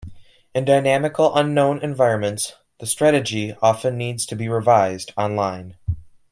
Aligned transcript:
In 0.55 0.65
dynamically 0.65 1.29
unknown 1.35 1.83
environments, 1.83 2.55
the 2.79 2.87
strategy 2.87 3.55
often 3.61 3.97
needs 3.99 4.25
to 4.25 4.35
be 4.35 4.49
revised 4.49 5.13
online. 5.15 5.75